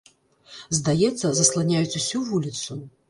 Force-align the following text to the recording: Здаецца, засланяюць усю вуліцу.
Здаецца, 0.77 1.25
засланяюць 1.41 1.97
усю 2.01 2.23
вуліцу. 2.31 2.81